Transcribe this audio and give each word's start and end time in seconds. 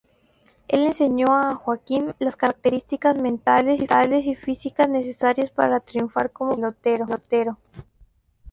El 0.67 0.81
enseñó 0.87 1.27
a 1.37 1.53
Joakim 1.53 2.13
las 2.17 2.35
características 2.35 3.17
mentales 3.19 3.79
y 4.25 4.33
físicas 4.33 4.89
necesarias 4.89 5.51
para 5.51 5.79
triunfar 5.79 6.31
como 6.31 6.55
pelotero. 6.71 7.59